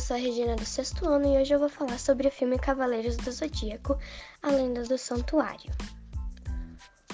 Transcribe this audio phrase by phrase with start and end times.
[0.00, 2.58] eu sou a Regina do sexto ano e hoje eu vou falar sobre o filme
[2.58, 3.98] Cavaleiros do Zodíaco,
[4.42, 5.70] A Lenda do Santuário.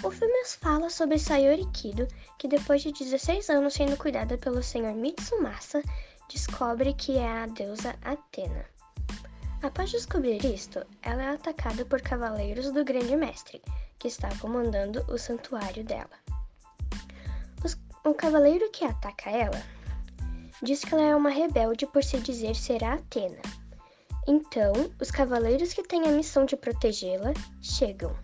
[0.04, 2.06] O filme fala sobre Sayori Kido,
[2.38, 5.82] que depois de 16 anos sendo cuidada pelo Senhor Mitsumasa,
[6.32, 8.64] descobre que é a deusa Atena.
[9.64, 13.60] Após descobrir isto, ela é atacada por cavaleiros do Grande Mestre,
[13.98, 16.16] que está comandando o santuário dela.
[18.04, 19.75] O cavaleiro que ataca ela
[20.62, 23.40] diz que ela é uma rebelde por se dizer ser a Atena.
[24.26, 28.14] Então, os cavaleiros que têm a missão de protegê-la chegam.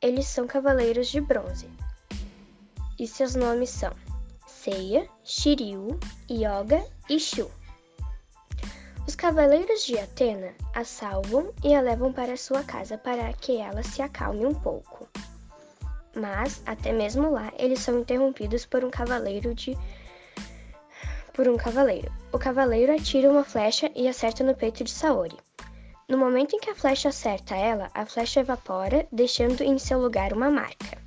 [0.00, 1.68] Eles são cavaleiros de bronze.
[2.98, 3.92] E seus nomes são
[4.46, 5.98] Seiya, Shiryu,
[6.30, 7.50] Yoga e Shu.
[9.08, 13.82] Os cavaleiros de Atena a salvam e a levam para sua casa para que ela
[13.82, 15.08] se acalme um pouco.
[16.14, 19.76] Mas, até mesmo lá, eles são interrompidos por um cavaleiro de
[21.32, 22.12] por um cavaleiro.
[22.32, 25.36] O cavaleiro atira uma flecha e acerta no peito de Saori.
[26.08, 30.32] No momento em que a flecha acerta ela, a flecha evapora, deixando em seu lugar
[30.32, 30.98] uma marca.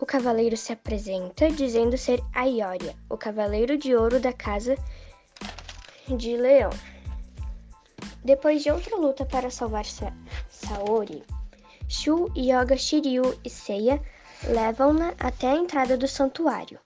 [0.00, 4.76] O cavaleiro se apresenta dizendo ser Aioria, o cavaleiro de ouro da casa
[6.16, 6.70] de Leão.
[8.24, 10.12] Depois de outra luta para salvar Sa
[10.48, 11.24] Saori,
[11.88, 14.00] Shu, Yoga, Shiryu e Seiya
[14.44, 16.78] levam-na até a entrada do santuário.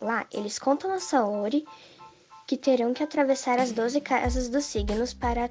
[0.00, 1.64] Lá, eles contam a Saori
[2.46, 5.48] que terão que atravessar as doze casas dos signos para,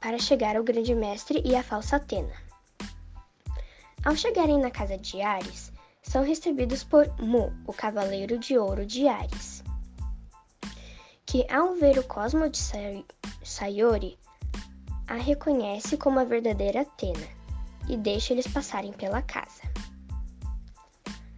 [0.00, 2.34] para chegar ao grande mestre e à falsa Atena.
[4.04, 5.70] Ao chegarem na casa de Ares,
[6.02, 9.62] são recebidos por Mu, o cavaleiro de ouro de Ares,
[11.26, 12.58] que ao ver o cosmo de
[13.44, 14.18] Sayori,
[15.06, 17.28] a reconhece como a verdadeira Atena
[17.88, 19.62] e deixa eles passarem pela casa.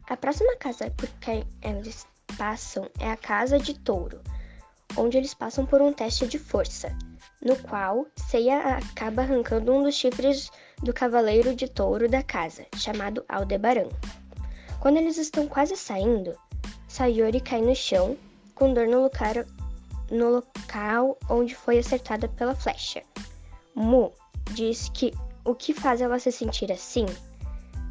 [0.09, 4.21] A próxima casa por que eles passam é a Casa de Touro,
[4.97, 6.97] onde eles passam por um teste de força,
[7.43, 10.51] no qual Seiya acaba arrancando um dos chifres
[10.83, 13.89] do cavaleiro de touro da casa, chamado Aldebaran.
[14.81, 16.35] Quando eles estão quase saindo,
[16.89, 18.17] Sayori cai no chão,
[18.55, 19.45] com dor no local,
[20.11, 23.03] no local onde foi acertada pela flecha.
[23.75, 24.13] Mu
[24.53, 25.13] diz que
[25.45, 27.07] o que faz ela se sentir assim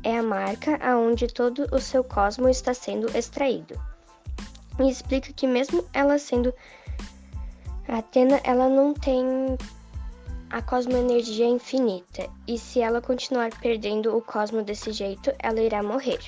[0.03, 3.90] é a marca aonde todo o seu cosmo está sendo extraído
[4.79, 6.53] e explica que mesmo ela sendo
[7.87, 9.25] Atena, ela não tem
[10.49, 16.19] a cosmoenergia infinita, e se ela continuar perdendo o cosmo desse jeito, ela irá morrer.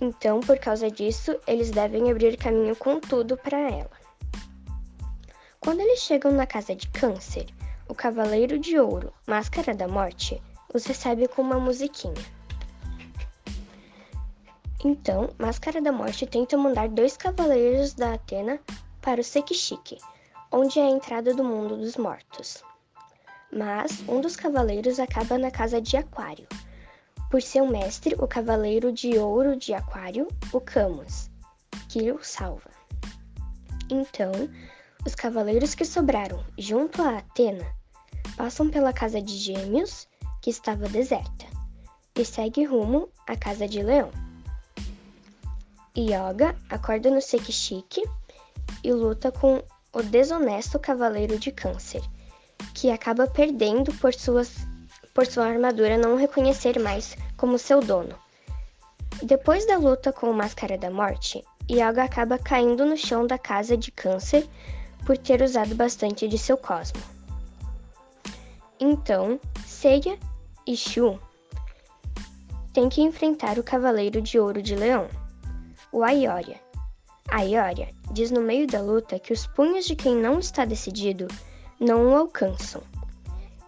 [0.00, 3.90] Então, por causa disso, eles devem abrir caminho com tudo para ela.
[5.60, 7.46] Quando eles chegam na casa de Câncer,
[7.86, 10.42] o Cavaleiro de Ouro, Máscara da Morte,
[10.72, 12.39] os recebe com uma musiquinha.
[14.82, 18.58] Então, Máscara da Morte tenta mandar dois cavaleiros da Atena
[19.02, 19.98] para o Sekishiki,
[20.50, 22.64] onde é a entrada do mundo dos mortos.
[23.52, 26.48] Mas um dos cavaleiros acaba na casa de Aquário,
[27.30, 31.30] por seu mestre, o cavaleiro de ouro de Aquário, o Camus,
[31.88, 32.70] que o salva.
[33.90, 34.32] Então,
[35.04, 37.66] os cavaleiros que sobraram junto a Atena
[38.34, 40.08] passam pela casa de Gêmeos,
[40.40, 41.46] que estava deserta,
[42.16, 44.10] e segue rumo à casa de Leão.
[45.96, 48.02] Yoga acorda no Sekishiki
[48.84, 49.62] e luta com
[49.92, 52.02] o desonesto Cavaleiro de Câncer,
[52.74, 54.54] que acaba perdendo por, suas,
[55.12, 58.16] por sua armadura não reconhecer mais como seu dono.
[59.22, 63.76] Depois da luta com o Máscara da Morte, Yoga acaba caindo no chão da casa
[63.76, 64.48] de Câncer
[65.04, 67.00] por ter usado bastante de seu cosmo.
[68.78, 70.16] Então, Seiya
[70.66, 71.18] e Shu
[72.72, 75.08] têm que enfrentar o Cavaleiro de Ouro de Leão
[75.92, 76.60] o Aioria.
[77.28, 81.28] Aioria diz no meio da luta que os punhos de quem não está decidido
[81.78, 82.82] não o alcançam.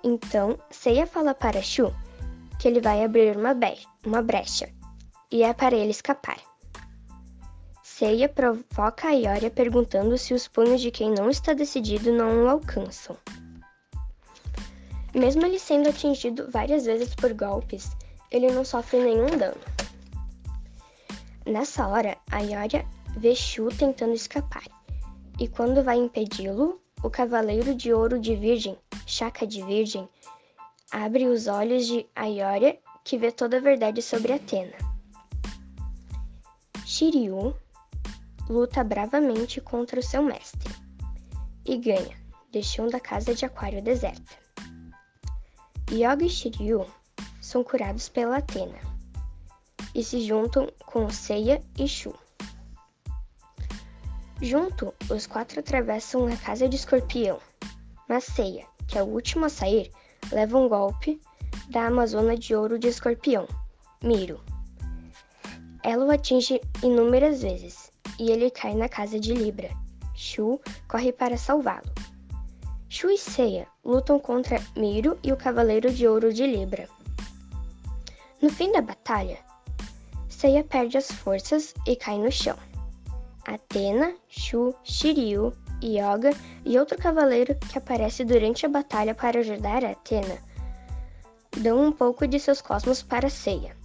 [0.05, 1.94] Então, Seiya fala para Shu
[2.59, 3.56] que ele vai abrir uma,
[4.05, 4.69] uma brecha
[5.31, 6.38] e é para ele escapar.
[7.82, 12.49] Seiya provoca a Ioria perguntando se os punhos de quem não está decidido não o
[12.49, 13.17] alcançam.
[15.14, 17.91] Mesmo ele sendo atingido várias vezes por golpes,
[18.31, 19.61] ele não sofre nenhum dano.
[21.44, 22.39] Nessa hora, a
[23.19, 24.62] vê Shu tentando escapar,
[25.41, 30.09] e quando vai impedi-lo, o Cavaleiro de Ouro de Virgem, Chaka de Virgem,
[30.93, 34.77] abre os olhos de Ayoria, que vê toda a verdade sobre Atena.
[36.87, 37.56] Shiryu
[38.49, 40.73] luta bravamente contra o seu mestre
[41.65, 42.17] e ganha,
[42.53, 44.37] deixando a casa de Aquário deserta.
[45.91, 46.87] Yoga e Shiryu
[47.41, 48.92] são curados pela Atena
[49.94, 52.15] e se juntam com Seiya e Shu.
[54.41, 57.39] Junto, os quatro atravessam a casa de Escorpião.
[58.09, 59.91] Mas Ceia, que é o último a sair,
[60.33, 61.21] leva um golpe
[61.69, 63.47] da Amazona de Ouro de Escorpião,
[64.03, 64.41] Miro.
[65.85, 69.71] Ela o atinge inúmeras vezes e ele cai na casa de Libra.
[70.15, 71.93] Shu corre para salvá-lo.
[72.89, 76.89] Shu e Seiya lutam contra Miro e o Cavaleiro de Ouro de Libra.
[78.41, 79.39] No fim da batalha,
[80.43, 82.56] Seiya perde as forças e cai no chão.
[83.47, 86.31] Atena, Shu, Shiryu, Yoga
[86.65, 90.37] e outro cavaleiro que aparece durante a batalha para ajudar Atena
[91.59, 93.77] dão um pouco de seus cosmos para Seiya.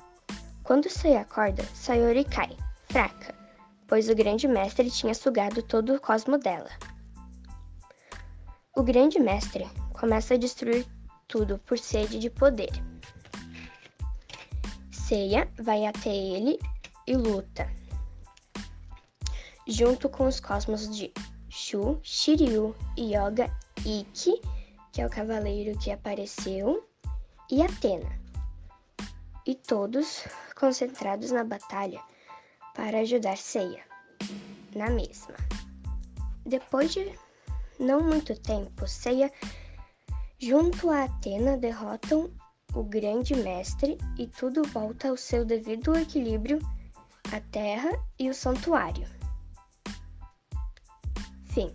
[0.63, 2.57] Quando Seiya acorda, Sayori cai,
[2.89, 3.35] fraca,
[3.87, 6.71] pois o grande mestre tinha sugado todo o cosmo dela.
[8.75, 10.87] O grande mestre começa a destruir
[11.27, 12.71] tudo por sede de poder.
[15.07, 16.59] Seiya vai até ele
[17.07, 17.65] e luta,
[19.65, 21.13] junto com os cosmos de
[21.47, 23.49] Shu, Shiryu, Yoga,
[23.85, 24.41] Ikki,
[24.91, 26.85] que é o cavaleiro que apareceu,
[27.49, 28.19] e Atena.
[29.45, 30.25] E todos
[30.59, 32.01] concentrados na batalha
[32.75, 33.85] para ajudar Seiya,
[34.75, 35.35] na mesma.
[36.45, 37.17] Depois de
[37.79, 39.31] não muito tempo, Seiya,
[40.37, 42.29] junto a Atena, derrotam
[42.77, 46.59] o grande mestre e tudo volta ao seu devido equilíbrio,
[47.33, 47.89] a terra
[48.19, 49.07] e o santuário.
[51.45, 51.73] Fim.